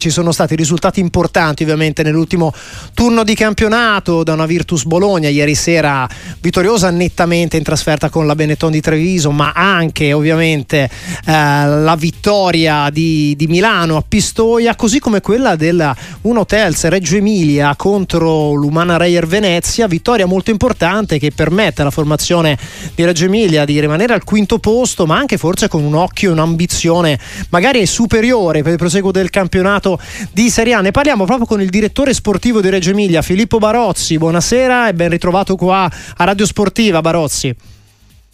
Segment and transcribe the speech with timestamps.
[0.00, 2.54] Ci sono stati risultati importanti ovviamente nell'ultimo
[2.94, 5.28] turno di campionato da una Virtus Bologna.
[5.28, 11.32] Ieri sera vittoriosa nettamente in trasferta con la Benetton di Treviso ma anche ovviamente eh,
[11.32, 17.74] la vittoria di, di, Milano a Pistoia così come quella della 1 Hotels Reggio Emilia
[17.74, 19.88] contro l'Umana Reyer Venezia.
[19.88, 22.56] Vittoria molto importante che permette alla formazione
[22.94, 26.32] di Reggio Emilia di rimanere al quinto posto ma anche forse con un occhio e
[26.34, 27.18] un'ambizione
[27.48, 30.00] magari superiore per il proseguo del campionato campionato
[30.32, 30.80] di Serie A.
[30.80, 34.18] Ne parliamo proprio con il direttore sportivo di Reggio Emilia, Filippo Barozzi.
[34.18, 37.77] Buonasera e ben ritrovato qua a Radio Sportiva, Barozzi.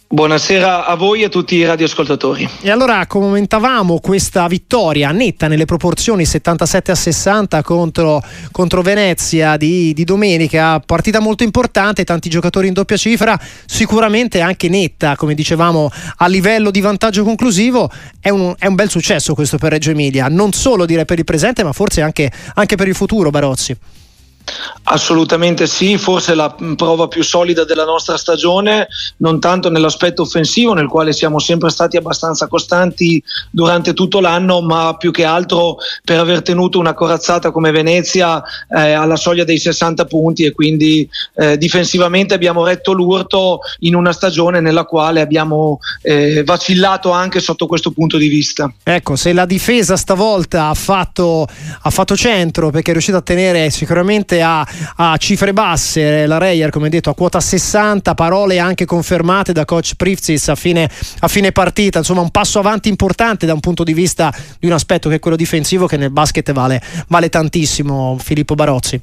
[0.07, 2.47] Buonasera a voi e a tutti i radioascoltatori.
[2.61, 9.93] E allora commentavamo questa vittoria netta nelle proporzioni 77 a 60 contro, contro Venezia di,
[9.93, 15.89] di, domenica, partita molto importante, tanti giocatori in doppia cifra, sicuramente anche netta, come dicevamo,
[16.17, 20.27] a livello di vantaggio conclusivo, è un, è un bel successo questo per Reggio Emilia,
[20.27, 23.75] non solo dire per il presente ma forse anche, anche per il futuro, Barozzi.
[24.87, 28.87] Assolutamente sì, forse la prova più solida della nostra stagione,
[29.17, 34.95] non tanto nell'aspetto offensivo nel quale siamo sempre stati abbastanza costanti durante tutto l'anno, ma
[34.95, 40.05] più che altro per aver tenuto una corazzata come Venezia eh, alla soglia dei 60
[40.05, 46.43] punti e quindi eh, difensivamente abbiamo retto l'urto in una stagione nella quale abbiamo eh,
[46.43, 48.71] vacillato anche sotto questo punto di vista.
[48.83, 51.47] Ecco, se la difesa stavolta ha fatto,
[51.81, 56.37] ha fatto centro perché è riuscita a tenere sicuramente ovviamente a, a cifre basse, la
[56.37, 61.27] Reyer come detto a quota 60, parole anche confermate da coach Privzis a fine, a
[61.27, 65.09] fine partita, insomma un passo avanti importante da un punto di vista di un aspetto
[65.09, 68.17] che è quello difensivo che nel basket vale, vale tantissimo.
[68.19, 68.99] Filippo Barozzi.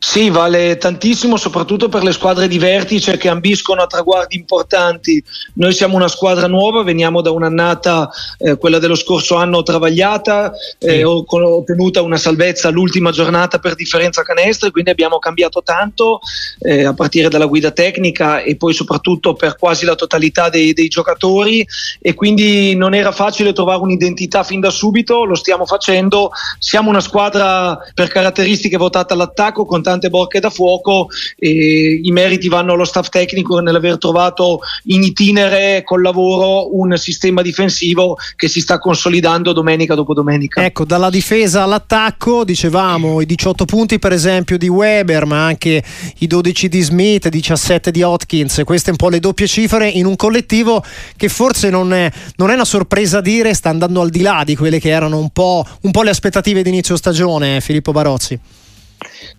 [0.00, 5.22] Sì, vale tantissimo, soprattutto per le squadre di vertice che ambiscono a traguardi importanti.
[5.54, 11.02] Noi siamo una squadra nuova, veniamo da un'annata, eh, quella dello scorso anno, travagliata, eh,
[11.02, 16.20] ho ottenuta una salvezza all'ultima giornata per differenza canestri, quindi abbiamo cambiato tanto
[16.60, 20.88] eh, a partire dalla guida tecnica e poi soprattutto per quasi la totalità dei, dei
[20.88, 21.66] giocatori
[22.00, 26.30] e quindi non era facile trovare un'identità fin da subito, lo stiamo facendo.
[26.60, 32.48] Siamo una squadra per caratteristiche votata all'attacco con tante bocche da fuoco e i meriti
[32.48, 38.60] vanno allo staff tecnico nell'aver trovato in itinere col lavoro un sistema difensivo che si
[38.60, 40.62] sta consolidando domenica dopo domenica.
[40.62, 45.82] Ecco, dalla difesa all'attacco dicevamo i 18 punti per esempio di Weber, ma anche
[46.18, 50.04] i 12 di Smith, i 17 di Hopkins, queste un po' le doppie cifre in
[50.04, 50.84] un collettivo
[51.16, 54.54] che forse non è, non è una sorpresa dire, sta andando al di là di
[54.54, 58.38] quelle che erano un po', un po le aspettative di inizio stagione, Filippo Barozzi.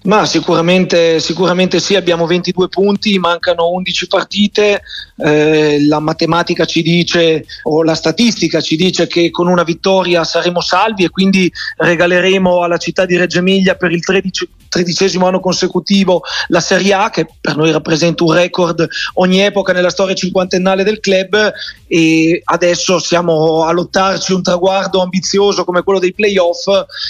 [0.04, 4.82] Ma sicuramente, sicuramente, sì, abbiamo 22 punti, mancano 11 partite,
[5.18, 10.62] eh, la matematica ci dice o la statistica ci dice che con una vittoria saremo
[10.62, 16.22] salvi e quindi regaleremo alla città di Reggio Emilia per il 13, tredicesimo anno consecutivo
[16.48, 21.00] la Serie A che per noi rappresenta un record ogni epoca nella storia cinquantennale del
[21.00, 21.52] club.
[21.88, 26.68] E adesso siamo a lottarci un traguardo ambizioso come quello dei playoff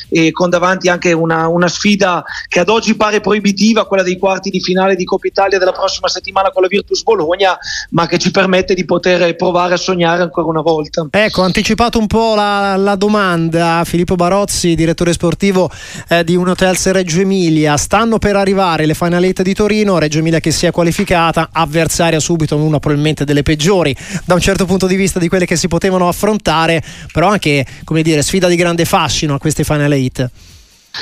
[0.10, 4.50] e con davanti anche una, una sfida che ad oggi pare proibitiva, quella dei quarti
[4.50, 7.58] di finale di Coppa Italia della prossima settimana con la Virtus Bologna,
[7.92, 11.08] ma che ci permette di poter provare a sognare ancora una volta.
[11.10, 15.70] Ecco, anticipato un po' la, la domanda, Filippo Barozzi, direttore sportivo
[16.08, 20.20] eh, di un hotel Reggio Emilia, stanno per arrivare le Final Eight di Torino, Reggio
[20.20, 24.88] Emilia che si è qualificata, avversaria subito, una probabilmente delle peggiori da un certo punto
[24.88, 28.86] di vista di quelle che si potevano affrontare, però anche, come dire, sfida di grande
[28.86, 30.30] fascino a queste Final Eight.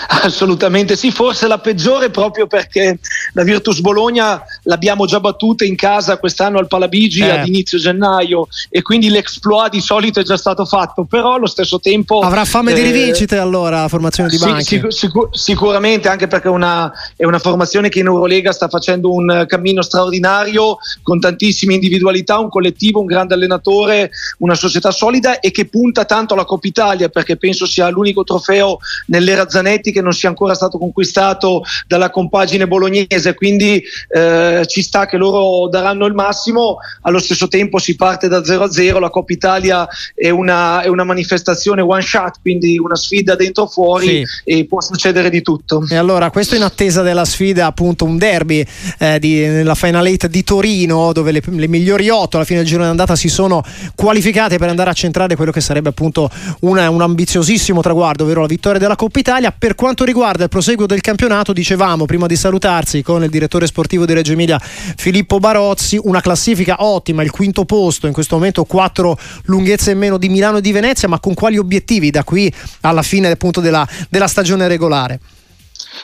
[0.07, 2.99] Assolutamente sì, forse la peggiore proprio perché
[3.33, 7.29] la Virtus Bologna l'abbiamo già battuta in casa quest'anno al Palabigi eh.
[7.29, 11.79] ad inizio gennaio e quindi l'exploit di solito è già stato fatto, però allo stesso
[11.79, 12.19] tempo...
[12.19, 14.63] Avrà fame eh, di rivincite allora la formazione di Banchi?
[14.63, 19.45] Sic- sic- sicuramente, anche perché una, è una formazione che in Eurolega sta facendo un
[19.47, 25.65] cammino straordinario con tantissime individualità, un collettivo, un grande allenatore, una società solida e che
[25.65, 30.29] punta tanto alla Coppa Italia perché penso sia l'unico trofeo nell'era Zanetti che non sia
[30.29, 36.77] ancora stato conquistato dalla compagine bolognese, quindi eh, ci sta che loro daranno il massimo,
[37.01, 40.87] allo stesso tempo si parte da 0 a 0, la Coppa Italia è una, è
[40.87, 44.25] una manifestazione one shot, quindi una sfida dentro fuori sì.
[44.43, 45.85] e può succedere di tutto.
[45.89, 48.65] E allora questo in attesa della sfida appunto un derby
[48.99, 52.67] eh, di, nella Final 8 di Torino dove le, le migliori 8 alla fine del
[52.67, 53.63] giro d'andata si sono
[53.95, 56.29] qualificate per andare a centrare quello che sarebbe appunto
[56.61, 60.85] una, un ambiziosissimo traguardo, ovvero la vittoria della Coppa Italia per quanto riguarda il proseguo
[60.85, 65.39] del campionato, dicevamo prima di salutarsi con il direttore sportivo di Reggio Emilia Emilia Filippo
[65.39, 70.29] Barozzi, una classifica ottima, il quinto posto, in questo momento quattro lunghezze in meno di
[70.29, 72.51] Milano e di Venezia, ma con quali obiettivi da qui
[72.81, 75.19] alla fine appunto della, della stagione regolare?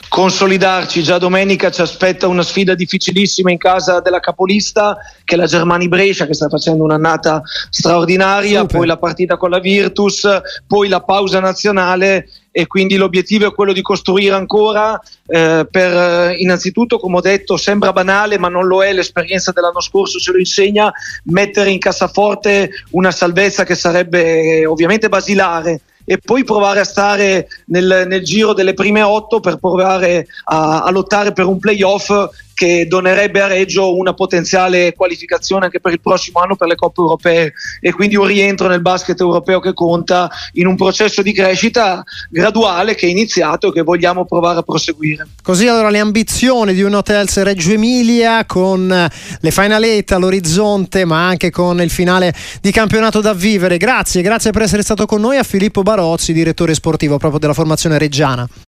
[0.08, 1.04] consolidarci.
[1.04, 5.88] Già domenica ci aspetta una sfida difficilissima in casa della capolista, che è la Germani
[5.88, 8.78] Brescia, che sta facendo un'annata straordinaria, Super.
[8.78, 10.28] poi la partita con la Virtus,
[10.68, 16.36] poi la pausa nazionale e quindi l'obiettivo è quello di costruire ancora eh, per eh,
[16.38, 20.38] innanzitutto come ho detto sembra banale ma non lo è l'esperienza dell'anno scorso ce lo
[20.38, 20.94] insegna
[21.26, 27.48] mettere in cassaforte una salvezza che sarebbe eh, ovviamente basilare e poi provare a stare
[27.68, 32.12] nel, nel giro delle prime otto per provare a, a lottare per un playoff
[32.54, 37.02] che donerebbe a Reggio una potenziale qualificazione anche per il prossimo anno per le coppe
[37.02, 42.04] europee e quindi un rientro nel basket europeo che conta in un processo di crescita
[42.30, 45.28] graduale che è iniziato e che vogliamo provare a proseguire.
[45.42, 51.50] Così allora le ambizioni di un Hotels Reggio Emilia con le finalette all'orizzonte ma anche
[51.50, 53.78] con il finale di campionato da vivere.
[53.78, 57.98] Grazie, grazie per essere stato con noi a Filippo Barozzi, direttore sportivo proprio della formazione
[57.98, 58.48] reggiana.